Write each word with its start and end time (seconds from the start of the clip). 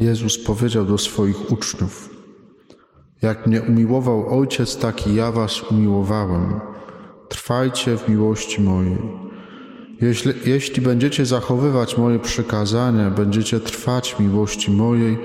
Jezus 0.00 0.38
powiedział 0.38 0.84
do 0.84 0.98
swoich 0.98 1.52
uczniów: 1.52 2.10
Jak 3.22 3.46
mnie 3.46 3.62
umiłował 3.62 4.40
Ojciec, 4.40 4.76
tak 4.76 5.06
i 5.06 5.14
ja 5.14 5.32
was 5.32 5.62
umiłowałem. 5.62 6.60
Trwajcie 7.28 7.96
w 7.96 8.08
miłości 8.08 8.62
mojej. 8.62 8.98
Jeśli, 10.00 10.32
jeśli 10.44 10.82
będziecie 10.82 11.26
zachowywać 11.26 11.98
moje 11.98 12.18
przykazania, 12.18 13.10
będziecie 13.10 13.60
trwać 13.60 14.14
w 14.14 14.20
miłości 14.20 14.70
mojej, 14.70 15.18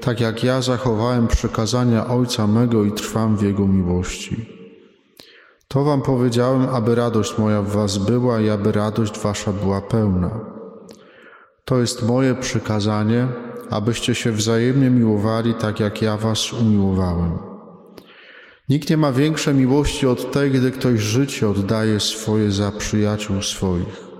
tak 0.00 0.20
jak 0.20 0.44
ja 0.44 0.62
zachowałem 0.62 1.26
przykazania 1.26 2.06
Ojca 2.06 2.46
mego 2.46 2.84
i 2.84 2.92
trwam 2.92 3.36
w 3.36 3.42
Jego 3.42 3.66
miłości. 3.66 4.60
To 5.68 5.84
wam 5.84 6.02
powiedziałem, 6.02 6.68
aby 6.68 6.94
radość 6.94 7.38
moja 7.38 7.62
w 7.62 7.68
was 7.68 7.98
była 7.98 8.40
i 8.40 8.50
aby 8.50 8.72
radość 8.72 9.18
wasza 9.18 9.52
była 9.52 9.80
pełna. 9.80 10.40
To 11.64 11.78
jest 11.78 12.08
moje 12.08 12.34
przykazanie, 12.34 13.28
abyście 13.70 14.14
się 14.14 14.32
wzajemnie 14.32 14.90
miłowali, 14.90 15.54
tak 15.54 15.80
jak 15.80 16.02
ja 16.02 16.16
was 16.16 16.52
umiłowałem. 16.52 17.38
Nikt 18.68 18.90
nie 18.90 18.96
ma 18.96 19.12
większej 19.12 19.54
miłości 19.54 20.06
od 20.06 20.32
tej, 20.32 20.50
gdy 20.50 20.70
ktoś 20.70 21.00
życie 21.00 21.48
oddaje 21.48 22.00
swoje 22.00 22.52
za 22.52 22.72
przyjaciół 22.72 23.42
swoich. 23.42 24.10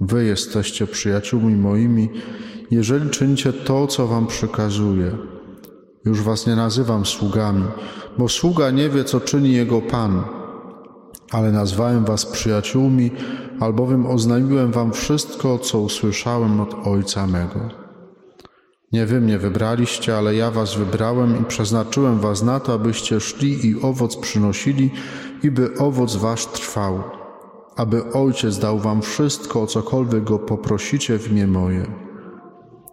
Wy 0.00 0.24
jesteście 0.24 0.86
przyjaciółmi 0.86 1.56
moimi, 1.56 2.08
jeżeli 2.70 3.10
czynicie 3.10 3.52
to, 3.52 3.86
co 3.86 4.06
wam 4.06 4.26
przekazuję. 4.26 5.10
Już 6.04 6.22
was 6.22 6.46
nie 6.46 6.56
nazywam 6.56 7.06
sługami, 7.06 7.64
bo 8.18 8.28
sługa 8.28 8.70
nie 8.70 8.88
wie, 8.88 9.04
co 9.04 9.20
czyni 9.20 9.52
jego 9.52 9.80
Pan, 9.80 10.22
ale 11.30 11.52
nazwałem 11.52 12.04
was 12.04 12.26
przyjaciółmi, 12.26 13.10
albowiem 13.60 14.06
oznajmiłem 14.06 14.72
wam 14.72 14.92
wszystko, 14.92 15.58
co 15.58 15.80
usłyszałem 15.80 16.60
od 16.60 16.74
Ojca 16.86 17.26
mego. 17.26 17.85
Nie 18.92 19.06
wy 19.06 19.20
mnie 19.20 19.38
wybraliście, 19.38 20.16
ale 20.16 20.34
ja 20.34 20.50
was 20.50 20.74
wybrałem 20.74 21.40
i 21.40 21.44
przeznaczyłem 21.44 22.20
was 22.20 22.42
na 22.42 22.60
to, 22.60 22.72
abyście 22.72 23.20
szli 23.20 23.66
i 23.66 23.82
owoc 23.82 24.16
przynosili, 24.16 24.90
i 25.42 25.50
by 25.50 25.78
owoc 25.78 26.16
wasz 26.16 26.46
trwał 26.46 27.02
aby 27.76 28.12
Ojciec 28.12 28.58
dał 28.58 28.78
wam 28.78 29.02
wszystko, 29.02 29.62
o 29.62 29.66
cokolwiek 29.66 30.24
Go 30.24 30.38
poprosicie 30.38 31.18
w 31.18 31.32
imię 31.32 31.46
moje. 31.46 31.86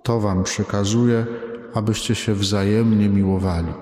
To 0.04 0.20
wam 0.20 0.44
przekazuję, 0.44 1.26
abyście 1.74 2.16
się 2.16 2.34
wzajemnie 2.34 3.10
miłowali. 3.10 3.74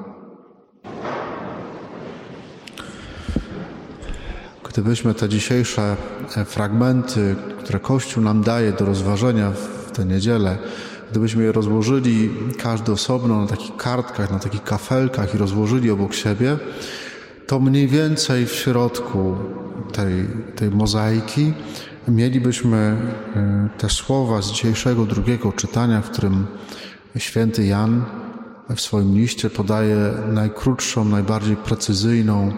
Gdybyśmy 4.70 5.14
te 5.14 5.30
dzisiejsze 5.30 5.96
e, 6.38 6.46
fragmenty, 6.46 7.36
które 7.60 7.80
Kościół 7.80 8.24
nam 8.24 8.44
daje 8.44 8.72
do 8.72 8.86
rozważenia 8.86 9.52
w 9.52 9.92
tę 9.92 10.06
niedzielę, 10.06 10.58
gdybyśmy 11.12 11.44
je 11.44 11.52
rozłożyli 11.52 12.30
każdy 12.58 12.92
osobno 12.92 13.42
na 13.42 13.48
takich 13.48 13.76
kartkach, 13.76 14.32
na 14.32 14.40
takich 14.40 14.64
kafelkach 14.64 15.36
i 15.36 15.38
rozłożyli 15.38 15.92
obok 15.92 16.14
siebie, 16.14 16.58
to 17.48 17.60
mniej 17.60 17.88
więcej 17.88 18.46
w 18.46 18.52
środku 18.52 19.36
tej, 19.94 20.28
tej 20.56 20.70
mozaiki 20.70 21.54
mielibyśmy 22.08 22.78
e, 23.36 23.70
te 23.78 23.90
słowa 23.90 24.42
z 24.42 24.52
dzisiejszego 24.52 25.06
drugiego 25.06 25.52
czytania, 25.52 26.02
w 26.02 26.10
którym 26.10 26.48
święty 27.18 27.66
Jan 27.66 28.06
w 28.76 28.82
swoim 28.82 29.16
liście 29.16 29.50
podaje 29.50 30.14
najkrótszą, 30.34 31.06
najbardziej 31.06 31.56
precyzyjną 31.56 32.54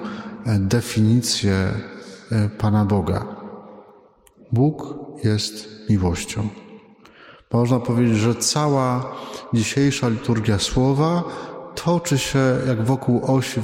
e, 0.45 0.59
definicję 0.59 1.53
e, 2.31 2.49
Pana 2.49 2.85
Boga. 2.85 3.25
Bóg 4.51 4.95
jest 5.23 5.69
miłością. 5.89 6.62
Można 7.53 7.79
powiedzieć, 7.79 8.17
że 8.17 8.35
cała 8.35 9.15
dzisiejsza 9.53 10.09
liturgia 10.09 10.59
słowa 10.59 11.23
toczy 11.75 12.17
się 12.17 12.39
jak 12.67 12.85
wokół 12.85 13.25
osi, 13.25 13.61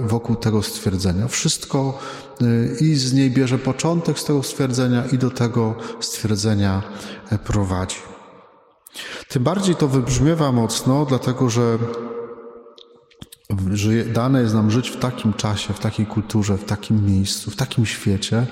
wokół 0.00 0.36
tego 0.36 0.62
stwierdzenia. 0.62 1.28
Wszystko 1.28 1.98
y, 2.42 2.76
i 2.80 2.94
z 2.94 3.12
niej 3.12 3.30
bierze 3.30 3.58
początek 3.58 4.18
z 4.18 4.24
tego 4.24 4.42
stwierdzenia 4.42 5.04
i 5.12 5.18
do 5.18 5.30
tego 5.30 5.74
stwierdzenia 6.00 6.82
e, 7.30 7.38
prowadzi. 7.38 7.96
Tym 9.28 9.42
bardziej 9.42 9.76
to 9.76 9.88
wybrzmiewa 9.88 10.52
mocno, 10.52 11.06
dlatego 11.06 11.50
że 11.50 11.78
dane 14.12 14.42
jest 14.42 14.54
nam 14.54 14.70
żyć 14.70 14.90
w 14.90 14.96
takim 14.96 15.32
czasie, 15.32 15.74
w 15.74 15.78
takiej 15.78 16.06
kulturze, 16.06 16.56
w 16.56 16.64
takim 16.64 17.06
miejscu, 17.06 17.50
w 17.50 17.56
takim 17.56 17.86
świecie, 17.86 18.46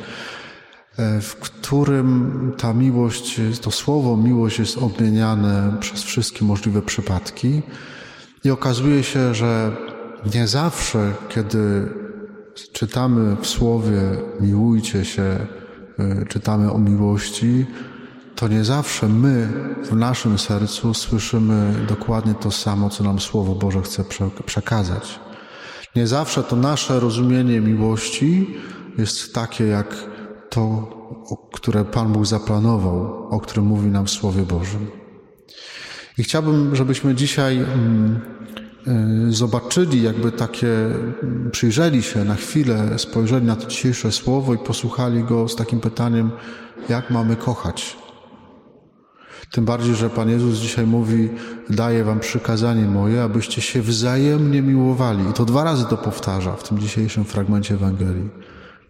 w 1.20 1.36
którym 1.36 2.53
ta 2.59 2.72
miłość, 2.72 3.41
to 3.62 3.70
słowo 3.70 4.16
miłość 4.16 4.59
jest 4.59 4.78
odmieniane 4.78 5.76
przez 5.81 6.03
wszystkie 6.03 6.44
możliwe 6.44 6.82
przypadki. 6.82 7.62
I 8.44 8.50
okazuje 8.50 9.03
się, 9.03 9.34
że 9.34 9.76
nie 10.34 10.47
zawsze, 10.47 11.12
kiedy 11.28 11.88
czytamy 12.72 13.37
w 13.37 13.47
słowie 13.47 14.00
miłujcie 14.41 15.04
się, 15.04 15.47
y, 16.22 16.26
czytamy 16.28 16.72
o 16.72 16.78
miłości, 16.78 17.66
to 18.34 18.48
nie 18.48 18.64
zawsze 18.64 19.08
my 19.08 19.48
w 19.84 19.92
naszym 19.97 20.38
sercu 20.38 20.94
słyszymy 20.94 21.75
dokładnie 21.88 22.34
to 22.34 22.50
samo, 22.50 22.91
co 22.91 23.04
nam 23.04 23.20
Słowo 23.20 23.54
Boże 23.54 23.82
chce 23.82 24.04
przekazać. 24.47 25.20
Nie 25.97 26.06
zawsze 26.06 26.42
to 26.42 26.56
nasze 26.56 27.00
rozumienie 27.00 27.60
miłości 27.60 28.56
jest 28.98 29.34
takie, 29.34 29.66
jak 29.66 30.07
to, 30.50 30.88
które 31.53 31.84
Pan 31.84 32.12
Bóg 32.12 32.26
zaplanował, 32.26 33.28
o 33.31 33.41
którym 33.41 33.64
mówi 33.64 33.88
nam 33.88 34.06
w 34.06 34.10
Słowie 34.10 34.42
Bożym. 34.42 34.91
I 36.19 36.22
chciałbym, 36.22 36.76
żebyśmy 36.76 37.14
dzisiaj 37.14 37.56
mm, 37.56 38.20
y, 39.28 39.32
zobaczyli, 39.32 40.03
jakby 40.03 40.32
takie, 40.32 40.69
mm, 40.69 41.50
przyjrzeli 41.53 42.03
się 42.03 42.25
na 42.25 42.34
chwilę, 42.34 42.98
spojrzeli 42.98 43.47
na 43.47 43.56
to 43.56 43.66
dzisiejsze 43.66 44.12
słowo 44.12 44.54
i 44.54 44.58
posłuchali 44.58 45.25
go 45.25 45.48
z 45.48 45.56
takim 45.56 45.81
pytaniem, 45.81 46.31
jak 46.88 47.10
mamy 47.10 47.37
kochać. 47.37 47.97
Tym 49.50 49.64
bardziej, 49.64 49.94
że 49.94 50.10
Pan 50.10 50.31
Jezus 50.31 50.58
dzisiaj 50.58 50.87
mówi, 50.87 51.28
daję 51.70 52.04
wam 52.04 52.20
przykazanie 52.20 52.84
moje, 52.84 53.22
abyście 53.22 53.60
się 53.60 53.82
wzajemnie 53.82 54.62
miłowali. 54.62 55.31
I 55.31 55.32
to 55.32 55.44
dwa 55.44 55.64
razy 55.64 55.84
to 55.84 55.97
powtarza 55.97 56.53
w 56.53 56.69
tym 56.69 56.78
dzisiejszym 56.78 57.25
fragmencie 57.25 57.75
Ewangelii. 57.75 58.28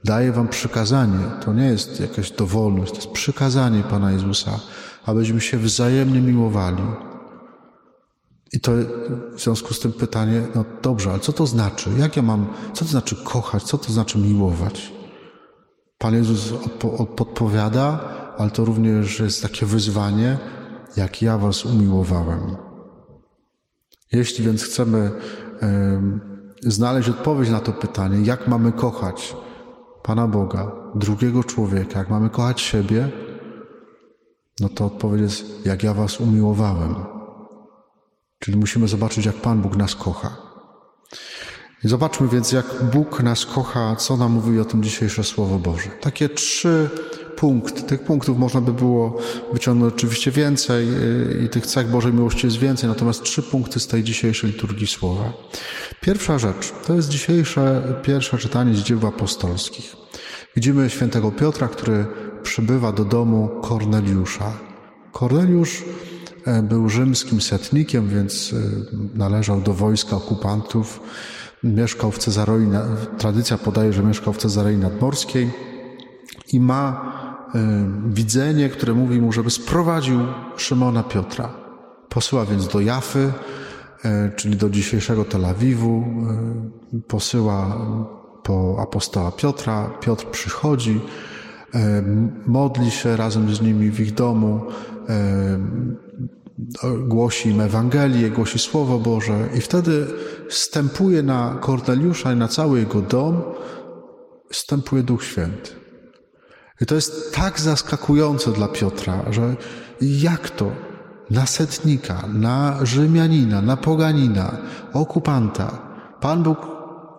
Daję 0.09 0.33
wam 0.33 0.49
przykazanie. 0.49 1.19
To 1.45 1.53
nie 1.53 1.67
jest 1.67 2.01
jakaś 2.01 2.31
dowolność, 2.31 2.93
to 2.93 2.97
jest 2.97 3.11
przykazanie 3.11 3.83
Pana 3.83 4.13
Jezusa, 4.13 4.61
abyśmy 5.07 5.41
się 5.41 5.59
wzajemnie 5.59 6.21
miłowali. 6.21 6.83
I 8.53 8.61
to 8.61 8.73
w 9.37 9.41
związku 9.41 9.75
z 9.75 9.81
tym 9.81 9.93
pytanie, 9.93 10.43
no 10.55 10.65
dobrze, 10.83 11.11
ale 11.11 11.21
co 11.21 11.33
to 11.33 11.47
znaczy? 11.47 11.91
Jak 11.99 12.17
ja 12.17 12.23
mam, 12.23 12.47
co 12.73 12.85
to 12.85 12.91
znaczy 12.91 13.17
kochać? 13.25 13.63
Co 13.63 13.79
to 13.79 13.93
znaczy 13.93 14.19
miłować? 14.19 14.93
Pan 15.99 16.15
Jezus 16.15 16.53
podpowiada, 17.17 18.01
ale 18.39 18.51
to 18.51 18.65
również 18.65 19.21
jest 19.21 19.43
takie 19.43 19.67
wyzwanie, 19.67 20.39
jak 20.97 21.23
ja 21.23 21.39
was 21.39 21.65
umiłowałem. 21.65 22.57
Jeśli 24.13 24.45
więc 24.45 24.63
chcemy 24.63 25.11
y, 26.67 26.71
znaleźć 26.71 27.09
odpowiedź 27.09 27.51
na 27.51 27.61
to 27.61 27.73
pytanie, 27.73 28.19
jak 28.23 28.49
mamy 28.49 28.73
kochać 28.73 29.37
Pana 30.09 30.29
Boga, 30.29 30.73
drugiego 30.95 31.45
człowieka, 31.45 31.99
jak 31.99 32.11
mamy 32.11 32.31
kochać 32.31 32.61
siebie, 32.61 33.09
no 34.61 34.69
to 34.69 34.87
odpowiedź 34.87 35.23
jest, 35.23 35.67
jak 35.67 35.83
ja 35.83 35.95
was 35.95 36.21
umiłowałem. 36.21 36.95
Czyli 38.39 38.59
musimy 38.59 38.89
zobaczyć, 38.89 39.27
jak 39.27 39.35
Pan 39.35 39.63
Bóg 39.63 39.77
nas 39.77 39.95
kocha. 39.95 40.37
I 41.85 41.89
zobaczmy 41.89 42.29
więc, 42.29 42.53
jak 42.53 42.67
Bóg 42.93 43.23
nas 43.23 43.47
kocha, 43.47 43.97
co 43.97 44.17
nam 44.17 44.33
mówi 44.33 44.61
o 44.61 44.65
tym 44.65 44.83
dzisiejsze 44.83 45.25
Słowo 45.25 45.59
Boże. 45.59 45.89
Takie 46.01 46.29
trzy 46.29 46.91
punkty. 47.41 47.83
Tych 47.83 48.01
punktów 48.01 48.39
można 48.39 48.61
by 48.61 48.73
było 48.73 49.19
wyciągnąć 49.53 49.95
oczywiście 49.95 50.31
więcej 50.31 50.89
y, 50.89 51.45
i 51.45 51.49
tych 51.49 51.67
cech 51.67 51.89
Bożej 51.89 52.13
miłości 52.13 52.47
jest 52.47 52.59
więcej, 52.59 52.89
natomiast 52.89 53.23
trzy 53.23 53.43
punkty 53.43 53.81
z 53.81 53.87
tej 53.87 54.05
dzisiejszej 54.05 54.51
liturgii 54.51 54.87
Słowa. 54.87 55.33
Pierwsza 56.01 56.39
rzecz, 56.39 56.73
to 56.87 56.95
jest 56.95 57.09
dzisiejsze 57.09 57.83
pierwsze 58.03 58.39
czytanie 58.39 58.75
z 58.75 58.83
dzieł 58.83 59.07
apostolskich. 59.07 59.97
Widzimy 60.57 60.91
świętego 60.91 61.31
Piotra, 61.33 61.69
który 61.69 62.07
przybywa 62.43 62.93
do 62.93 63.05
domu 63.05 63.49
Korneliusza. 63.63 64.53
Korneliusz 65.13 65.85
E, 66.49 66.63
był 66.63 66.89
rzymskim 66.89 67.41
setnikiem, 67.41 68.09
więc 68.09 68.53
e, 68.53 69.19
należał 69.19 69.61
do 69.61 69.75
wojska 69.75 70.17
okupantów. 70.17 71.01
Mieszkał 71.63 72.11
w 72.11 72.19
Cezaroi, 72.19 72.69
tradycja 73.19 73.59
podaje, 73.59 73.93
że 73.93 74.03
mieszkał 74.03 74.33
w 74.33 74.37
Cezarei 74.37 74.77
Nadmorskiej 74.77 75.51
i 76.53 76.61
ma 76.61 77.18
widzenie, 78.09 78.69
które 78.69 78.95
mówi 78.95 79.21
mu, 79.21 79.33
żeby 79.33 79.51
sprowadził 79.51 80.21
Szymona 80.57 81.03
Piotra. 81.03 81.51
Posyła 82.09 82.45
więc 82.45 82.69
do 82.69 82.81
Jafy, 82.81 83.33
czyli 84.37 84.57
do 84.57 84.71
dzisiejszego 84.71 85.25
Tel 85.25 85.45
Awiwu, 85.45 86.05
posyła 87.09 87.77
po 88.43 88.77
apostoła 88.83 89.33
Piotra. 89.33 89.91
Piotr 90.01 90.27
przychodzi, 90.27 91.01
modli 92.47 92.91
się 92.91 93.17
razem 93.17 93.55
z 93.55 93.61
nimi 93.61 93.91
w 93.91 94.01
ich 94.01 94.15
domu, 94.15 94.61
głosi 97.07 97.49
im 97.49 97.61
Ewangelię, 97.61 98.31
głosi 98.31 98.59
Słowo 98.59 98.99
Boże 98.99 99.49
i 99.55 99.61
wtedy 99.61 100.07
wstępuje 100.49 101.23
na 101.23 101.59
Korneliusza 101.61 102.33
i 102.33 102.37
na 102.37 102.49
cały 102.49 102.79
jego 102.79 103.01
dom, 103.01 103.43
wstępuje 104.51 105.03
Duch 105.03 105.25
Święty. 105.25 105.71
I 106.81 106.87
to 106.87 106.95
jest 106.95 107.35
tak 107.35 107.61
zaskakujące 107.61 108.53
dla 108.53 108.69
Piotra, 108.69 109.25
że 109.31 109.57
jak 110.01 110.51
to 110.51 110.71
na 111.31 111.47
setnika, 111.47 112.25
na 112.33 112.79
Rzymianina, 112.83 113.63
na 113.63 113.77
poganina, 113.77 114.57
okupanta, 114.93 115.89
Pan 116.21 116.43
Bóg 116.43 116.59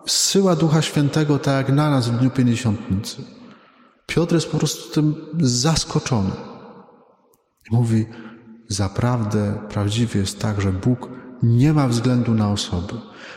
zsyła 0.06 0.56
Ducha 0.56 0.82
Świętego 0.82 1.38
tak 1.38 1.66
jak 1.66 1.76
na 1.76 1.90
nas 1.90 2.08
w 2.08 2.18
Dniu 2.18 2.30
Pięćdziesiątnicy. 2.30 3.22
Piotr 4.06 4.34
jest 4.34 4.50
po 4.50 4.58
prostu 4.58 4.94
tym 4.94 5.14
zaskoczony. 5.40 6.30
Mówi, 7.70 8.06
zaprawdę 8.68 9.58
prawdziwie 9.68 10.20
jest 10.20 10.40
tak, 10.40 10.60
że 10.60 10.72
Bóg 10.72 11.08
nie 11.42 11.72
ma 11.72 11.88
względu 11.88 12.34
na 12.34 12.50
osoby, 12.50 12.94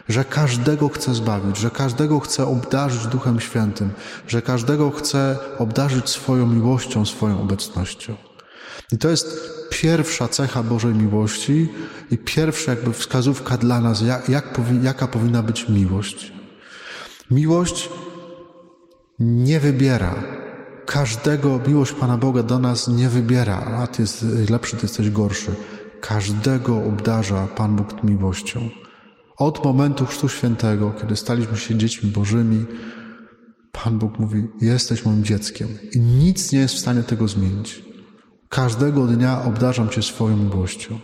że 0.10 0.26
każdego 0.26 0.90
chce 0.90 1.16
zbawić, 1.16 1.58
że 1.58 1.70
każdego 1.70 2.20
chce 2.20 2.46
obdarzyć 2.46 3.08
Duchem 3.08 3.40
Świętym, 3.40 3.90
że 4.28 4.42
każdego 4.42 4.92
chce 4.92 5.38
obdarzyć 5.58 6.10
swoją 6.10 6.48
miłością, 6.48 7.06
swoją 7.06 7.42
obecnością. 7.42 8.16
I 8.92 8.98
to 8.98 9.10
jest 9.10 9.54
pierwsza 9.70 10.28
cecha 10.28 10.64
Bożej 10.64 10.94
miłości 10.94 11.70
i 12.12 12.18
pierwsza 12.18 12.72
jakby 12.72 12.94
wskazówka 12.94 13.58
dla 13.58 13.82
nas, 13.82 14.02
jak, 14.02 14.30
jak 14.30 14.60
jaka 14.82 15.08
powinna 15.08 15.44
być 15.44 15.70
miłość. 15.70 16.34
Miłość 17.32 17.90
nie 19.20 19.60
wybiera. 19.60 20.16
Każdego 20.86 21.60
miłość 21.68 21.92
Pana 21.92 22.18
Boga 22.18 22.44
do 22.44 22.60
nas 22.60 22.88
nie 22.88 23.10
wybiera, 23.10 23.58
a 23.58 23.88
ty 23.88 24.02
jesteś 24.02 24.50
lepszy, 24.50 24.76
ty 24.76 24.86
jesteś 24.86 25.10
gorszy. 25.10 25.52
Każdego 26.08 26.78
obdarza 26.78 27.48
Pan 27.48 27.76
Bóg 27.76 28.04
miłością. 28.04 28.70
Od 29.38 29.66
momentu 29.66 30.06
Chrztu 30.06 30.30
Świętego, 30.30 30.94
kiedy 31.02 31.16
staliśmy 31.16 31.58
się 31.58 31.76
dziećmi 31.76 32.12
Bożymi, 32.12 32.66
Pan 33.72 34.00
Bóg 34.00 34.20
mówi: 34.20 34.48
Jesteś 34.62 35.06
moim 35.06 35.24
dzieckiem 35.24 35.68
i 35.92 36.00
nic 36.00 36.52
nie 36.52 36.60
jest 36.60 36.76
w 36.76 36.80
stanie 36.80 37.04
tego 37.04 37.28
zmienić. 37.28 37.86
Każdego 38.50 39.08
dnia 39.08 39.44
obdarzam 39.44 39.90
Cię 39.90 40.02
swoją 40.02 40.38
miłością. 40.38 41.00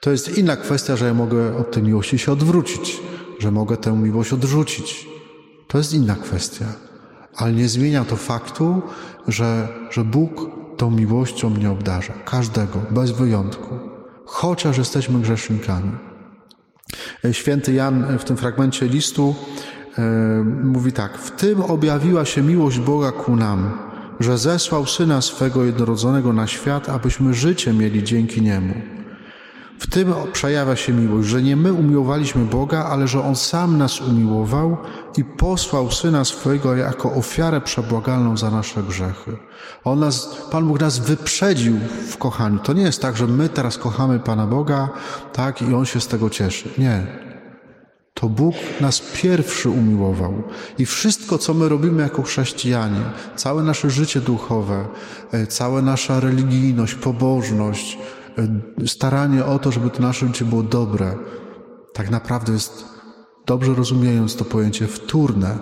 To 0.00 0.10
jest 0.10 0.38
inna 0.38 0.56
kwestia, 0.56 0.96
że 0.96 1.06
ja 1.06 1.14
mogę 1.14 1.56
od 1.56 1.72
tej 1.72 1.82
miłości 1.82 2.18
się 2.18 2.32
odwrócić, 2.32 3.00
że 3.38 3.50
mogę 3.50 3.76
tę 3.76 3.92
miłość 3.92 4.32
odrzucić. 4.32 5.06
To 5.66 5.78
jest 5.78 5.94
inna 5.94 6.14
kwestia. 6.14 6.66
Ale 7.36 7.52
nie 7.52 7.68
zmienia 7.68 8.04
to 8.04 8.16
faktu, 8.16 8.82
że, 9.26 9.68
że 9.90 10.04
Bóg 10.04 10.50
tą 10.76 10.90
miłością 10.90 11.50
mnie 11.50 11.70
obdarza. 11.70 12.12
Każdego, 12.24 12.80
bez 12.90 13.10
wyjątku. 13.10 13.97
Chociaż 14.30 14.78
jesteśmy 14.78 15.20
grzesznikami. 15.20 15.92
Święty 17.32 17.72
Jan 17.72 18.18
w 18.18 18.24
tym 18.24 18.36
fragmencie 18.36 18.86
listu 18.86 19.34
e, 19.98 20.02
mówi 20.64 20.92
tak: 20.92 21.18
W 21.18 21.30
tym 21.30 21.62
objawiła 21.62 22.24
się 22.24 22.42
miłość 22.42 22.78
Boga 22.78 23.12
ku 23.12 23.36
nam, 23.36 23.78
że 24.20 24.38
zesłał 24.38 24.86
Syna 24.86 25.20
swego 25.20 25.64
jednorodzonego 25.64 26.32
na 26.32 26.46
świat, 26.46 26.88
abyśmy 26.88 27.34
życie 27.34 27.72
mieli 27.72 28.04
dzięki 28.04 28.42
Niemu. 28.42 28.74
W 29.78 29.86
tym 29.86 30.14
przejawia 30.32 30.76
się 30.76 30.92
miłość, 30.92 31.28
że 31.28 31.42
nie 31.42 31.56
my 31.56 31.72
umiłowaliśmy 31.72 32.44
Boga, 32.44 32.84
ale 32.84 33.08
że 33.08 33.22
On 33.22 33.36
sam 33.36 33.78
nas 33.78 34.00
umiłował 34.00 34.76
i 35.16 35.24
posłał 35.24 35.90
Syna 35.90 36.24
swojego 36.24 36.76
jako 36.76 37.14
ofiarę 37.14 37.60
przebłagalną 37.60 38.36
za 38.36 38.50
nasze 38.50 38.82
grzechy. 38.82 39.36
On 39.84 39.98
nas, 39.98 40.36
Pan 40.50 40.68
Bóg 40.68 40.80
nas 40.80 40.98
wyprzedził 40.98 41.76
w 42.08 42.16
kochaniu. 42.16 42.58
To 42.58 42.72
nie 42.72 42.82
jest 42.82 43.02
tak, 43.02 43.16
że 43.16 43.26
my 43.26 43.48
teraz 43.48 43.78
kochamy 43.78 44.18
Pana 44.18 44.46
Boga, 44.46 44.88
tak, 45.32 45.62
i 45.62 45.74
On 45.74 45.86
się 45.86 46.00
z 46.00 46.06
tego 46.06 46.30
cieszy. 46.30 46.68
Nie. 46.78 47.06
To 48.14 48.28
Bóg 48.28 48.54
nas 48.80 49.02
pierwszy 49.14 49.70
umiłował. 49.70 50.42
I 50.78 50.86
wszystko, 50.86 51.38
co 51.38 51.54
my 51.54 51.68
robimy 51.68 52.02
jako 52.02 52.22
chrześcijanie, 52.22 53.00
całe 53.36 53.62
nasze 53.62 53.90
życie 53.90 54.20
duchowe, 54.20 54.86
e, 55.32 55.46
cała 55.46 55.82
nasza 55.82 56.20
religijność, 56.20 56.94
pobożność, 56.94 57.98
staranie 58.86 59.44
o 59.44 59.58
to, 59.58 59.72
żeby 59.72 59.90
to 59.90 60.02
nasze 60.02 60.26
życie 60.26 60.44
było 60.44 60.62
dobre, 60.62 61.16
tak 61.92 62.10
naprawdę 62.10 62.52
jest, 62.52 62.84
dobrze 63.46 63.74
rozumiejąc 63.74 64.36
to 64.36 64.44
pojęcie, 64.44 64.86
wtórne, 64.86 65.58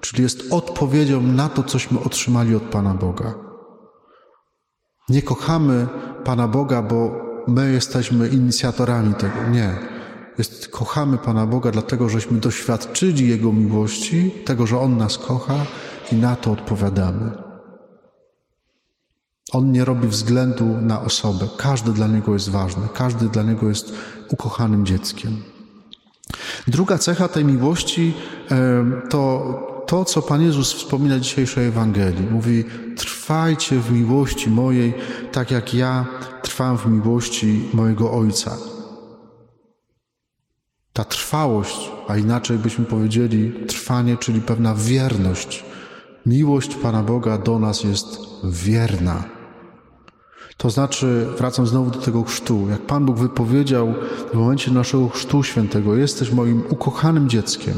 czyli 0.00 0.22
jest 0.22 0.52
odpowiedzią 0.52 1.22
na 1.22 1.48
to, 1.48 1.62
cośmy 1.62 2.00
otrzymali 2.00 2.54
od 2.54 2.62
Pana 2.62 2.94
Boga. 2.94 3.34
Nie 5.08 5.22
kochamy 5.22 5.86
Pana 6.24 6.48
Boga, 6.48 6.82
bo 6.82 7.10
my 7.48 7.72
jesteśmy 7.72 8.28
inicjatorami 8.28 9.14
tego. 9.14 9.48
Nie 9.50 9.78
jest, 10.38 10.68
kochamy 10.68 11.18
Pana 11.18 11.46
Boga, 11.46 11.70
dlatego 11.70 12.08
żeśmy 12.08 12.40
doświadczyli 12.40 13.28
Jego 13.28 13.52
miłości, 13.52 14.30
tego, 14.44 14.66
że 14.66 14.80
On 14.80 14.96
nas 14.96 15.18
kocha 15.18 15.66
i 16.12 16.16
na 16.16 16.36
to 16.36 16.52
odpowiadamy. 16.52 17.49
On 19.52 19.72
nie 19.72 19.84
robi 19.84 20.08
względu 20.08 20.64
na 20.64 21.02
osobę. 21.02 21.48
Każdy 21.56 21.92
dla 21.92 22.06
Niego 22.06 22.32
jest 22.32 22.48
ważny, 22.48 22.82
każdy 22.94 23.28
dla 23.28 23.42
Niego 23.42 23.68
jest 23.68 23.92
ukochanym 24.28 24.86
dzieckiem. 24.86 25.42
Druga 26.66 26.98
cecha 26.98 27.28
tej 27.28 27.44
miłości 27.44 28.14
to 29.10 29.70
to, 29.86 30.04
co 30.04 30.22
Pan 30.22 30.42
Jezus 30.42 30.72
wspomina 30.72 31.16
w 31.16 31.20
dzisiejszej 31.20 31.68
Ewangelii. 31.68 32.26
Mówi: 32.30 32.64
Trwajcie 32.96 33.80
w 33.80 33.92
miłości 33.92 34.50
mojej, 34.50 34.94
tak 35.32 35.50
jak 35.50 35.74
ja 35.74 36.06
trwam 36.42 36.78
w 36.78 36.86
miłości 36.86 37.68
mojego 37.72 38.12
Ojca. 38.12 38.56
Ta 40.92 41.04
trwałość, 41.04 41.90
a 42.08 42.16
inaczej 42.16 42.58
byśmy 42.58 42.84
powiedzieli 42.84 43.66
trwanie, 43.66 44.16
czyli 44.16 44.40
pewna 44.40 44.74
wierność. 44.74 45.64
Miłość 46.26 46.74
Pana 46.74 47.02
Boga 47.02 47.38
do 47.38 47.58
nas 47.58 47.84
jest 47.84 48.18
wierna. 48.44 49.39
To 50.60 50.70
znaczy, 50.70 51.26
wracam 51.38 51.66
znowu 51.66 51.90
do 51.90 51.98
tego 51.98 52.22
chrztu. 52.22 52.66
Jak 52.70 52.80
Pan 52.80 53.06
Bóg 53.06 53.18
wypowiedział 53.18 53.94
w 54.32 54.34
momencie 54.34 54.70
naszego 54.70 55.08
chrztu 55.08 55.42
świętego: 55.42 55.96
Jesteś 55.96 56.32
moim 56.32 56.62
ukochanym 56.68 57.28
dzieckiem, 57.28 57.74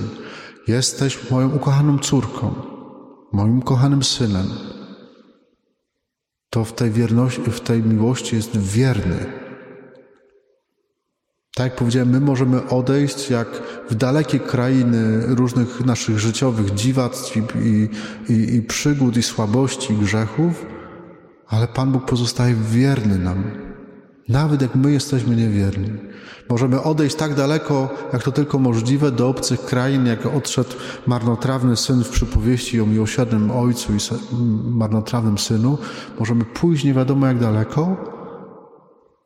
jesteś 0.69 1.31
moją 1.31 1.55
ukochaną 1.55 1.99
córką, 1.99 2.55
moim 3.33 3.59
ukochanym 3.59 4.03
synem. 4.03 4.47
To 6.51 6.65
w 6.65 6.73
tej 6.73 6.91
wierności, 6.91 7.51
w 7.51 7.61
tej 7.61 7.83
miłości 7.83 8.37
jest 8.37 8.59
wierny. 8.59 9.27
Tak 11.55 11.67
jak 11.67 11.77
powiedziałem, 11.77 12.11
my 12.11 12.21
możemy 12.21 12.69
odejść 12.69 13.31
jak 13.31 13.49
w 13.91 13.95
dalekie 13.95 14.39
krainy 14.39 15.27
różnych 15.27 15.87
naszych 15.87 16.19
życiowych 16.19 16.75
dziwactw 16.75 17.37
i, 17.37 17.41
i, 18.33 18.55
i 18.55 18.63
przygód, 18.63 19.17
i 19.17 19.23
słabości, 19.23 19.93
i 19.93 19.97
grzechów, 19.97 20.67
ale 21.53 21.69
Pan 21.69 21.93
Bóg 21.93 22.05
pozostaje 22.05 22.55
wierny 22.55 23.19
nam. 23.19 23.45
Nawet 24.29 24.63
jak 24.63 24.75
my 24.75 24.93
jesteśmy 24.93 25.37
niewierni. 25.37 25.91
Możemy 26.49 26.83
odejść 26.83 27.17
tak 27.17 27.35
daleko, 27.35 27.95
jak 28.13 28.23
to 28.23 28.33
tylko 28.33 28.59
możliwe, 28.59 29.11
do 29.11 29.29
obcych 29.29 29.61
krain, 29.61 30.07
jak 30.07 30.27
odszedł 30.27 30.71
marnotrawny 31.07 31.77
syn 31.77 32.05
w 32.05 32.09
przypowieści 32.09 32.81
o 32.81 32.87
miłosiernym 32.87 33.51
ojcu 33.51 33.93
i 33.93 33.99
marnotrawnym 34.65 35.39
synu. 35.39 35.79
Możemy 36.19 36.45
pójść 36.45 36.85
nie 36.85 36.95
wiadomo 36.95 37.27
jak 37.27 37.39
daleko, 37.39 37.97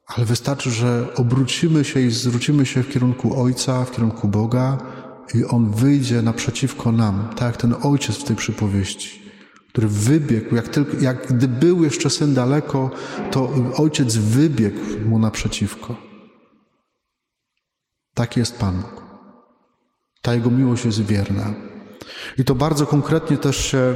ale 0.06 0.26
wystarczy, 0.26 0.70
że 0.70 1.06
obrócimy 1.16 1.84
się 1.84 2.00
i 2.00 2.10
zwrócimy 2.10 2.66
się 2.66 2.82
w 2.82 2.88
kierunku 2.88 3.42
Ojca, 3.42 3.84
w 3.84 3.90
kierunku 3.90 4.28
Boga 4.28 4.78
i 5.34 5.44
On 5.44 5.70
wyjdzie 5.70 6.22
naprzeciwko 6.22 6.92
nam, 6.92 7.28
tak 7.36 7.42
jak 7.42 7.56
ten 7.56 7.74
ojciec 7.82 8.16
w 8.16 8.24
tej 8.24 8.36
przypowieści, 8.36 9.25
który 9.76 9.88
wybiegł, 9.88 10.54
jak, 10.54 10.68
tylko, 10.68 10.92
jak 11.00 11.32
gdy 11.32 11.48
był 11.48 11.84
jeszcze 11.84 12.10
syn 12.10 12.34
daleko, 12.34 12.90
to 13.30 13.52
ojciec 13.76 14.16
wybiegł 14.16 14.80
mu 15.04 15.18
naprzeciwko. 15.18 15.96
Tak 18.14 18.36
jest 18.36 18.58
Pan 18.58 18.80
Bóg. 18.80 19.02
Ta 20.22 20.34
Jego 20.34 20.50
miłość 20.50 20.84
jest 20.84 21.02
wierna. 21.02 21.54
I 22.38 22.44
to 22.44 22.54
bardzo 22.54 22.86
konkretnie 22.86 23.36
też 23.36 23.56
się 23.56 23.94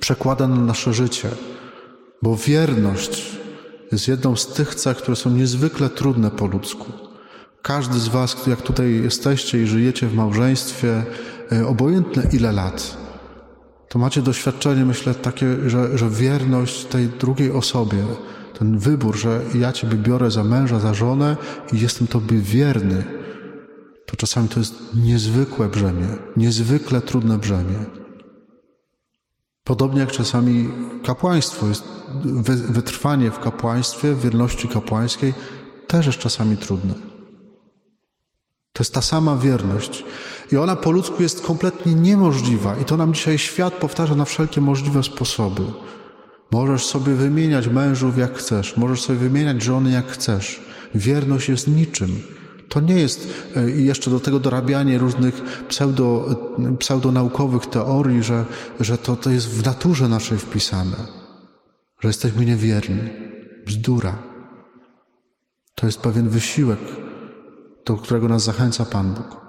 przekłada 0.00 0.48
na 0.48 0.56
nasze 0.56 0.94
życie, 0.94 1.28
bo 2.22 2.36
wierność 2.36 3.38
jest 3.92 4.08
jedną 4.08 4.36
z 4.36 4.46
tych 4.46 4.74
cech, 4.74 4.96
które 4.96 5.16
są 5.16 5.30
niezwykle 5.30 5.90
trudne 5.90 6.30
po 6.30 6.46
ludzku. 6.46 6.92
Każdy 7.62 7.98
z 7.98 8.08
Was, 8.08 8.46
jak 8.46 8.62
tutaj 8.62 9.02
jesteście 9.02 9.62
i 9.62 9.66
żyjecie 9.66 10.06
w 10.06 10.14
małżeństwie, 10.14 11.04
e, 11.52 11.66
obojętne 11.66 12.22
ile 12.32 12.52
lat, 12.52 13.07
to 13.88 13.98
macie 13.98 14.22
doświadczenie, 14.22 14.84
myślę, 14.84 15.14
takie, 15.14 15.70
że, 15.70 15.98
że 15.98 16.10
wierność 16.10 16.84
tej 16.84 17.08
drugiej 17.08 17.50
osobie, 17.50 18.04
ten 18.58 18.78
wybór, 18.78 19.16
że 19.16 19.40
ja 19.54 19.72
Ciebie 19.72 19.96
biorę 19.96 20.30
za 20.30 20.44
męża, 20.44 20.80
za 20.80 20.94
żonę 20.94 21.36
i 21.72 21.80
jestem 21.80 22.06
Tobie 22.06 22.38
wierny, 22.38 23.04
to 24.06 24.16
czasami 24.16 24.48
to 24.48 24.58
jest 24.58 24.74
niezwykłe 24.94 25.68
brzemię, 25.68 26.08
niezwykle 26.36 27.00
trudne 27.00 27.38
brzemię. 27.38 27.84
Podobnie 29.64 30.00
jak 30.00 30.12
czasami 30.12 30.68
kapłaństwo 31.04 31.66
jest, 31.66 31.84
wytrwanie 32.68 33.30
w 33.30 33.38
kapłaństwie, 33.38 34.14
w 34.14 34.20
wierności 34.20 34.68
kapłańskiej 34.68 35.34
też 35.86 36.06
jest 36.06 36.18
czasami 36.18 36.56
trudne. 36.56 36.94
To 38.72 38.82
jest 38.82 38.94
ta 38.94 39.02
sama 39.02 39.36
wierność. 39.36 40.04
I 40.52 40.56
ona 40.56 40.76
po 40.76 40.90
ludzku 40.90 41.22
jest 41.22 41.40
kompletnie 41.40 41.94
niemożliwa. 41.94 42.76
I 42.76 42.84
to 42.84 42.96
nam 42.96 43.14
dzisiaj 43.14 43.38
świat 43.38 43.74
powtarza 43.74 44.14
na 44.14 44.24
wszelkie 44.24 44.60
możliwe 44.60 45.02
sposoby. 45.02 45.62
Możesz 46.50 46.86
sobie 46.86 47.14
wymieniać 47.14 47.68
mężów 47.68 48.18
jak 48.18 48.38
chcesz, 48.38 48.76
możesz 48.76 49.02
sobie 49.02 49.18
wymieniać 49.18 49.62
żony 49.62 49.90
jak 49.90 50.06
chcesz. 50.06 50.60
Wierność 50.94 51.48
jest 51.48 51.68
niczym. 51.68 52.22
To 52.68 52.80
nie 52.80 52.94
jest 52.94 53.28
e, 53.56 53.70
jeszcze 53.70 54.10
do 54.10 54.20
tego 54.20 54.40
dorabianie 54.40 54.98
różnych 54.98 55.64
pseudo, 55.68 56.26
pseudonaukowych 56.78 57.66
teorii, 57.66 58.22
że, 58.22 58.44
że 58.80 58.98
to, 58.98 59.16
to 59.16 59.30
jest 59.30 59.48
w 59.48 59.66
naturze 59.66 60.08
naszej 60.08 60.38
wpisane, 60.38 60.96
że 62.00 62.08
jesteśmy 62.08 62.44
niewierni. 62.44 63.00
Bzdura. 63.66 64.18
To 65.74 65.86
jest 65.86 66.00
pewien 66.00 66.28
wysiłek, 66.28 66.78
do 67.86 67.96
którego 67.96 68.28
nas 68.28 68.42
zachęca 68.42 68.84
Pan 68.84 69.14
Bóg. 69.14 69.47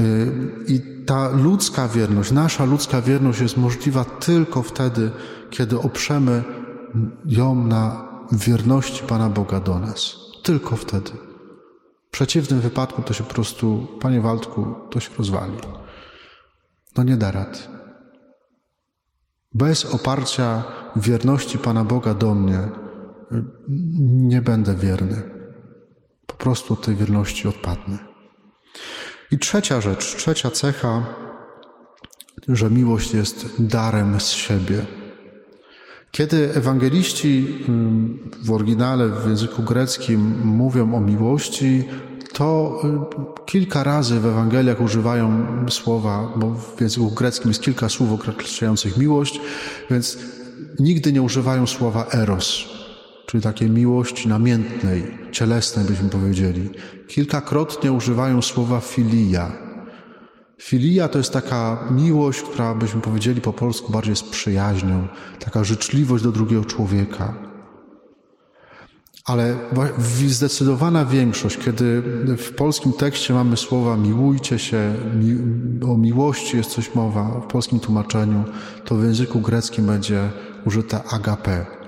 Y, 0.00 0.32
I 0.66 1.04
ta 1.06 1.28
ludzka 1.28 1.88
wierność, 1.88 2.32
nasza 2.32 2.64
ludzka 2.64 3.02
wierność 3.02 3.40
jest 3.40 3.56
możliwa 3.56 4.04
tylko 4.04 4.62
wtedy, 4.62 5.10
kiedy 5.50 5.78
oprzemy 5.78 6.44
ją 7.24 7.54
na 7.54 8.08
wierności 8.32 9.04
Pana 9.04 9.28
Boga 9.30 9.60
do 9.60 9.78
nas. 9.78 10.16
Tylko 10.42 10.76
wtedy. 10.76 11.10
W 12.08 12.10
przeciwnym 12.10 12.60
wypadku 12.60 13.02
to 13.02 13.14
się 13.14 13.24
po 13.24 13.34
prostu, 13.34 13.86
Panie 14.00 14.20
Waldku, 14.20 14.74
to 14.90 15.00
się 15.00 15.10
rozwali. 15.18 15.52
No 16.96 17.02
nie 17.02 17.16
da 17.16 17.30
rad. 17.30 17.68
Bez 19.54 19.84
oparcia 19.84 20.64
wierności 20.96 21.58
Pana 21.58 21.84
Boga 21.84 22.14
do 22.14 22.34
mnie 22.34 22.58
y, 22.58 23.44
nie 24.08 24.42
będę 24.42 24.74
wierny. 24.74 25.22
Po 26.26 26.34
prostu 26.34 26.74
od 26.74 26.86
tej 26.86 26.96
wierności 26.96 27.48
odpadnę. 27.48 28.13
I 29.34 29.38
trzecia 29.38 29.80
rzecz, 29.80 30.16
trzecia 30.16 30.50
cecha, 30.50 31.06
że 32.48 32.70
miłość 32.70 33.14
jest 33.14 33.46
darem 33.58 34.20
z 34.20 34.28
siebie. 34.28 34.86
Kiedy 36.10 36.54
ewangeliści 36.54 37.46
mm, 37.68 38.30
w 38.42 38.52
oryginale 38.52 39.08
w 39.08 39.28
języku 39.28 39.62
greckim 39.62 40.40
mówią 40.44 40.94
o 40.94 41.00
miłości, 41.00 41.84
to 42.32 42.80
y, 42.84 43.46
kilka 43.46 43.84
razy 43.84 44.20
w 44.20 44.26
Ewangeliach 44.26 44.80
używają 44.80 45.46
słowa, 45.70 46.32
bo 46.36 46.54
w 46.54 46.80
języku 46.80 47.10
greckim 47.10 47.50
jest 47.50 47.62
kilka 47.62 47.88
słów 47.88 48.12
określających 48.12 48.96
miłość, 48.96 49.40
więc 49.90 50.18
nigdy 50.78 51.12
nie 51.12 51.22
używają 51.22 51.66
słowa 51.66 52.06
eros, 52.12 52.64
czyli 53.26 53.42
takiej 53.42 53.70
miłości 53.70 54.28
namiętnej, 54.28 55.18
cielesnej 55.32 55.86
byśmy 55.86 56.08
powiedzieli. 56.08 56.70
Kilkakrotnie 57.08 57.92
używają 57.92 58.42
słowa 58.42 58.80
filia. 58.80 59.52
Filia 60.60 61.08
to 61.08 61.18
jest 61.18 61.32
taka 61.32 61.88
miłość, 61.90 62.42
która 62.42 62.74
byśmy 62.74 63.00
powiedzieli 63.00 63.40
po 63.40 63.52
polsku 63.52 63.92
bardziej 63.92 64.16
z 64.16 64.22
przyjaźnią, 64.22 65.08
taka 65.38 65.64
życzliwość 65.64 66.24
do 66.24 66.32
drugiego 66.32 66.64
człowieka. 66.64 67.34
Ale 69.24 69.56
zdecydowana 70.26 71.04
większość, 71.04 71.58
kiedy 71.58 72.02
w 72.38 72.52
polskim 72.56 72.92
tekście 72.92 73.34
mamy 73.34 73.56
słowa 73.56 73.96
miłujcie 73.96 74.58
się, 74.58 74.94
mi, 75.14 75.36
o 75.92 75.96
miłości 75.96 76.56
jest 76.56 76.70
coś 76.70 76.94
mowa 76.94 77.40
w 77.40 77.46
polskim 77.46 77.80
tłumaczeniu, 77.80 78.44
to 78.84 78.94
w 78.94 79.04
języku 79.04 79.40
greckim 79.40 79.86
będzie 79.86 80.30
użyte 80.64 81.04
agape. 81.04 81.83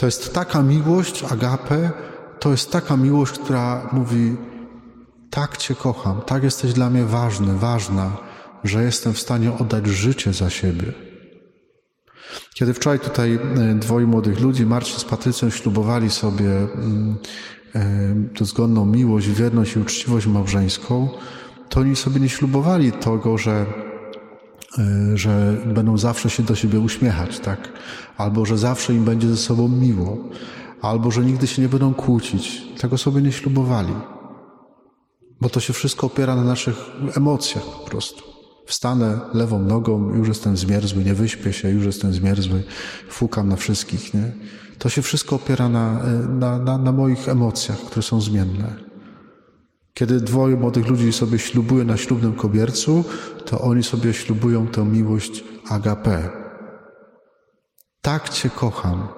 To 0.00 0.06
jest 0.06 0.34
taka 0.34 0.62
miłość, 0.62 1.24
agape, 1.24 1.90
to 2.38 2.50
jest 2.50 2.70
taka 2.70 2.96
miłość, 2.96 3.32
która 3.32 3.88
mówi 3.92 4.36
tak 5.30 5.56
Cię 5.56 5.74
kocham, 5.74 6.20
tak 6.26 6.42
jesteś 6.42 6.72
dla 6.72 6.90
mnie 6.90 7.04
ważny, 7.04 7.54
ważna, 7.54 8.16
że 8.64 8.84
jestem 8.84 9.12
w 9.12 9.18
stanie 9.18 9.52
oddać 9.52 9.86
życie 9.86 10.32
za 10.32 10.50
siebie. 10.50 10.92
Kiedy 12.54 12.74
wczoraj 12.74 13.00
tutaj 13.00 13.34
e, 13.34 13.74
dwoje 13.74 14.06
młodych 14.06 14.40
ludzi, 14.40 14.66
Marcin 14.66 14.98
z 14.98 15.04
Patrycją, 15.04 15.50
ślubowali 15.50 16.10
sobie 16.10 16.50
mm, 16.50 17.16
e, 17.74 18.14
tę 18.38 18.44
zgodną 18.44 18.86
miłość, 18.86 19.28
wierność 19.28 19.76
i 19.76 19.78
uczciwość 19.78 20.26
małżeńską, 20.26 21.08
to 21.68 21.80
oni 21.80 21.96
sobie 21.96 22.20
nie 22.20 22.28
ślubowali 22.28 22.92
tego, 22.92 23.38
że, 23.38 23.66
że 25.14 25.56
będą 25.66 25.98
zawsze 25.98 26.30
się 26.30 26.42
do 26.42 26.54
siebie 26.54 26.80
uśmiechać, 26.80 27.40
tak? 27.40 27.72
Albo 28.16 28.46
że 28.46 28.58
zawsze 28.58 28.94
im 28.94 29.04
będzie 29.04 29.28
ze 29.28 29.36
sobą 29.36 29.68
miło, 29.68 30.18
albo 30.82 31.10
że 31.10 31.24
nigdy 31.24 31.46
się 31.46 31.62
nie 31.62 31.68
będą 31.68 31.94
kłócić. 31.94 32.62
Tego 32.80 32.98
sobie 32.98 33.22
nie 33.22 33.32
ślubowali. 33.32 33.94
Bo 35.40 35.48
to 35.48 35.60
się 35.60 35.72
wszystko 35.72 36.06
opiera 36.06 36.36
na 36.36 36.44
naszych 36.44 36.76
emocjach 37.16 37.64
po 37.64 37.90
prostu. 37.90 38.22
Wstanę 38.66 39.20
lewą 39.34 39.58
nogą, 39.58 40.14
już 40.14 40.28
jestem 40.28 40.56
zmierzły, 40.56 41.04
nie 41.04 41.14
wyśpię 41.14 41.52
się, 41.52 41.70
już 41.70 41.84
jestem 41.84 42.12
zmierzły, 42.12 42.62
fukam 43.08 43.48
na 43.48 43.56
wszystkich, 43.56 44.14
nie? 44.14 44.32
To 44.78 44.88
się 44.88 45.02
wszystko 45.02 45.36
opiera 45.36 45.68
na, 45.68 46.02
na, 46.28 46.58
na, 46.58 46.78
na 46.78 46.92
moich 46.92 47.28
emocjach, 47.28 47.78
które 47.78 48.02
są 48.02 48.20
zmienne. 48.20 48.89
Kiedy 50.00 50.20
dwoje 50.20 50.56
młodych 50.56 50.88
ludzi 50.88 51.12
sobie 51.12 51.38
ślubuje 51.38 51.84
na 51.84 51.96
ślubnym 51.96 52.32
kobiercu, 52.34 53.04
to 53.44 53.60
oni 53.60 53.82
sobie 53.82 54.12
ślubują 54.12 54.66
tę 54.66 54.84
miłość 54.84 55.44
agape. 55.68 56.30
Tak 58.02 58.28
Cię 58.28 58.50
kocham, 58.50 59.08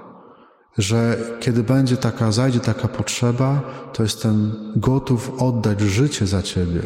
że 0.78 1.16
kiedy 1.40 1.62
będzie 1.62 1.96
taka, 1.96 2.32
zajdzie 2.32 2.60
taka 2.60 2.88
potrzeba, 2.88 3.60
to 3.92 4.02
jestem 4.02 4.52
gotów 4.76 5.42
oddać 5.42 5.80
życie 5.80 6.26
za 6.26 6.42
Ciebie, 6.42 6.82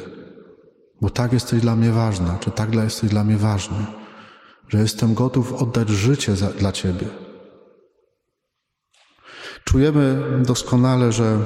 bo 1.00 1.10
tak 1.10 1.32
jesteś 1.32 1.60
dla 1.60 1.76
mnie 1.76 1.90
ważna, 1.90 2.38
czy 2.40 2.50
tak 2.50 2.74
jesteś 2.74 3.10
dla 3.10 3.24
mnie 3.24 3.36
ważny, 3.36 3.86
że 4.68 4.78
jestem 4.78 5.14
gotów 5.14 5.52
oddać 5.52 5.88
życie 5.88 6.36
za, 6.36 6.46
dla 6.46 6.72
Ciebie. 6.72 7.06
Czujemy 9.64 10.22
doskonale, 10.46 11.12
że 11.12 11.38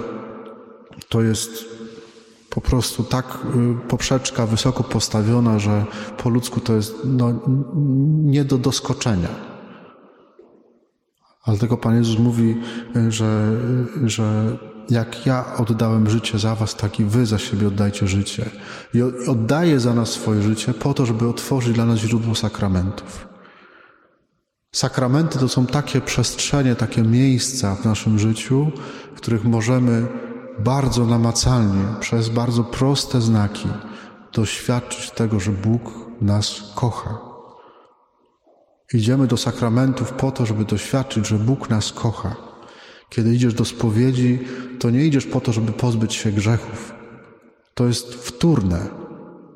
to 1.09 1.23
jest 1.23 1.80
po 2.50 2.61
prostu 2.61 3.04
tak 3.04 3.38
y, 3.85 3.88
poprzeczka 3.88 4.47
wysoko 4.47 4.85
postawiona, 4.85 5.59
że 5.59 5.85
po 6.16 6.28
ludzku 6.28 6.61
to 6.61 6.75
jest 6.75 6.95
no, 7.04 7.33
nie 8.25 8.45
do 8.45 8.59
doskoczenia. 8.59 9.28
Ale 11.42 11.59
tego 11.59 11.76
Pan 11.76 11.97
Jezus 11.97 12.19
mówi, 12.19 12.57
że, 13.09 13.57
że 14.04 14.57
jak 14.90 15.26
ja 15.26 15.57
oddałem 15.57 16.11
życie 16.11 16.38
za 16.38 16.54
was, 16.54 16.75
tak 16.75 17.00
i 17.00 17.04
wy 17.04 17.26
za 17.26 17.38
siebie 17.38 17.69
oddajcie 17.69 18.07
życie. 18.07 18.50
I 18.95 19.02
oddaje 19.28 19.80
za 19.80 19.95
nas 19.95 20.11
swoje 20.11 20.42
życie 20.42 20.75
po 20.75 20.95
to, 20.95 21.07
żeby 21.07 21.28
otworzyć 21.28 21.75
dla 21.75 21.87
nas 21.87 21.99
źródło 21.99 22.35
sakramentów. 22.35 23.28
Sakramenty 24.73 25.38
to 25.38 25.49
są 25.49 25.66
takie 25.66 26.00
przestrzenie, 26.00 26.75
takie 26.75 27.02
miejsca 27.02 27.75
w 27.75 27.85
naszym 27.85 28.19
życiu, 28.19 28.71
w 29.14 29.16
których 29.16 29.45
możemy 29.45 30.07
bardzo 30.64 31.07
namacalnie, 31.07 31.85
przez 32.00 32.29
bardzo 32.29 32.64
proste 32.64 33.21
znaki 33.21 33.69
doświadczyć 34.33 35.11
tego, 35.11 35.40
że 35.40 35.50
Bóg 35.50 35.90
nas 36.21 36.73
kocha. 36.75 37.19
Idziemy 38.95 39.26
do 39.26 39.37
sakramentów 39.37 40.12
po 40.12 40.31
to, 40.31 40.47
żeby 40.47 40.64
doświadczyć, 40.64 41.26
że 41.26 41.37
Bóg 41.37 41.71
nas 41.71 41.93
kocha. 41.93 42.37
Kiedy 43.09 43.35
idziesz 43.35 43.55
do 43.55 43.64
spowiedzi, 43.64 44.38
to 44.79 44.90
nie 44.90 45.05
idziesz 45.05 45.26
po 45.26 45.40
to, 45.40 45.52
żeby 45.52 45.73
pozbyć 45.73 46.14
się 46.14 46.33
grzechów. 46.33 46.95
To 47.75 47.87
jest 47.87 48.14
wtórne. 48.14 48.87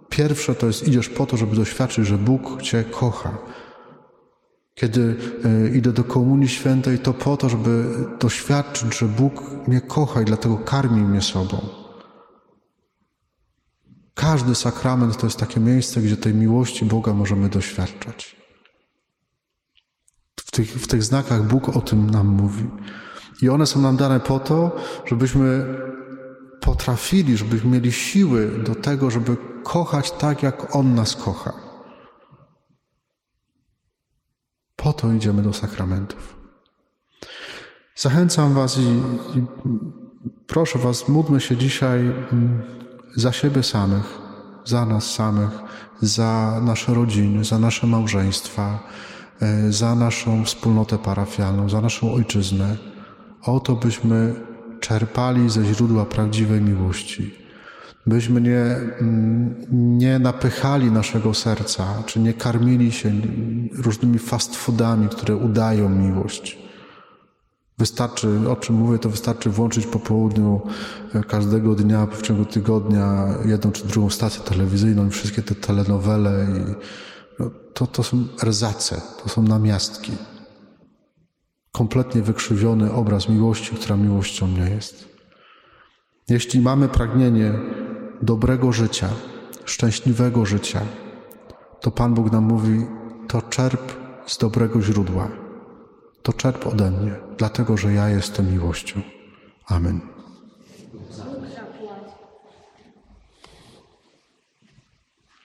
Pierwsze 0.09 0.55
to 0.55 0.67
jest 0.67 0.89
idziesz 0.89 1.09
po 1.09 1.27
to, 1.27 1.37
żeby 1.37 1.57
doświadczyć, 1.57 2.07
że 2.07 2.19
Bóg 2.19 2.63
Cię 2.63 2.85
kocha. 2.85 3.39
Kiedy 4.75 5.17
y, 5.45 5.77
idę 5.77 5.93
do 5.93 6.05
Komunii 6.05 6.49
Świętej, 6.49 6.99
to 6.99 7.15
po 7.15 7.37
to, 7.37 7.49
żeby 7.49 7.85
doświadczyć, 8.21 8.99
że 8.99 9.07
Bóg 9.07 9.43
mnie 9.69 9.81
kocha 9.81 10.23
i 10.23 10.25
dlatego 10.25 10.57
karmi 10.57 11.03
mnie 11.03 11.23
sobą. 11.23 11.59
Każdy 14.15 14.55
sakrament 14.55 15.17
to 15.17 15.27
jest 15.27 15.39
takie 15.39 15.61
miejsce, 15.61 16.01
gdzie 16.01 16.17
tej 16.17 16.35
miłości 16.35 16.85
Boga 16.85 17.13
możemy 17.13 17.49
doświadczać 17.49 18.45
tych, 20.55 20.71
w 20.71 20.87
tych 20.87 21.03
znakach 21.03 21.43
Bóg 21.43 21.77
o 21.77 21.81
tym 21.81 22.11
nam 22.11 22.27
mówi. 22.27 22.71
I 23.43 23.49
one 23.49 23.67
są 23.67 23.81
nam 23.81 23.97
dane 23.97 24.21
po 24.21 24.39
to, 24.39 24.77
żebyśmy 25.07 25.67
potrafili, 26.61 27.37
żebyśmy 27.37 27.71
mieli 27.71 27.93
siły 27.93 28.51
do 28.67 28.75
tego, 28.75 29.11
żeby 29.11 29.37
kochać 29.65 30.11
tak, 30.11 30.43
jak 30.43 30.77
On 30.77 30.95
nas 30.95 31.17
kocha. 31.17 31.53
Po 34.85 34.93
to 34.93 35.13
idziemy 35.13 35.43
do 35.43 35.53
sakramentów. 35.53 36.37
Zachęcam 37.97 38.55
Was 38.55 38.79
i, 38.79 38.83
i 39.39 39.45
proszę 40.47 40.79
Was, 40.79 41.09
módlmy 41.09 41.41
się 41.41 41.57
dzisiaj 41.57 42.01
mm, 42.01 42.63
za 43.17 43.33
siebie 43.33 43.63
samych, 43.63 44.19
za 44.65 44.87
nas 44.87 45.15
samych, 45.15 45.51
za 46.01 46.61
nasze 46.63 46.95
rodziny, 46.95 47.45
za 47.45 47.59
nasze 47.59 47.87
małżeństwa, 47.87 48.79
E, 49.41 49.73
za 49.73 49.95
naszą 49.95 50.45
wspólnotę 50.45 50.99
parafialną, 50.99 51.69
za 51.69 51.81
naszą 51.81 52.13
ojczyznę, 52.13 52.77
o 53.43 53.61
to 53.61 53.75
byśmy 53.75 54.35
czerpali 54.81 55.51
ze 55.51 55.65
źródła 55.65 56.05
prawdziwej 56.05 56.61
miłości. 56.61 57.44
Byśmy 58.07 58.41
nie, 58.41 58.61
mm, 59.01 59.55
nie 59.99 60.19
napychali 60.19 60.91
naszego 60.91 61.35
serca, 61.35 62.03
czy 62.07 62.21
nie 62.21 62.35
karmili 62.35 62.93
się 62.93 63.13
różnymi 63.73 64.19
fast 64.19 64.57
foodami, 64.57 65.09
które 65.09 65.37
udają 65.37 65.89
miłość. 65.89 66.59
Wystarczy, 67.79 68.29
o 68.51 68.57
czym 68.57 68.77
mówię, 68.77 68.99
to 68.99 69.11
wystarczy 69.11 69.51
włączyć 69.51 69.87
po 69.87 69.99
południu 69.99 70.61
e, 71.15 71.23
każdego 71.23 71.75
dnia, 71.75 72.07
w 72.07 72.23
ciągu 72.23 72.45
tygodnia 72.45 73.27
jedną 73.45 73.73
czy 73.73 73.87
drugą 73.87 74.11
stację 74.11 74.43
telewizyjną 74.43 75.07
i 75.07 75.11
wszystkie 75.11 75.43
te 75.43 75.55
telenowele 75.55 76.47
i 76.59 76.75
no, 77.39 77.51
to, 77.75 77.87
to 77.87 78.03
są 78.03 78.25
erzace, 78.43 79.01
to 79.23 79.29
są 79.29 79.43
namiastki. 79.43 80.13
Kompletnie 81.73 82.23
wykrzywiony 82.23 82.93
obraz 82.93 83.29
miłości, 83.29 83.77
która 83.77 83.97
miłością 83.97 84.49
nie 84.49 84.71
jest. 84.71 85.09
Jeśli 86.29 86.61
mamy 86.61 86.89
pragnienie 86.89 87.53
dobrego 88.23 88.73
życia, 88.73 89.09
szczęśliwego 89.65 90.47
życia, 90.47 90.81
to 91.81 91.91
Pan 91.91 92.15
Bóg 92.15 92.33
nam 92.33 92.45
mówi: 92.45 92.87
to 93.29 93.43
czerp 93.43 93.93
z 94.27 94.39
dobrego 94.39 94.83
źródła. 94.83 95.29
To 96.23 96.33
czerp 96.33 96.67
ode 96.67 96.91
mnie, 96.91 97.15
dlatego 97.39 97.77
że 97.77 97.93
ja 97.93 98.09
jestem 98.09 98.53
miłością. 98.53 99.01
Amen. 99.67 100.14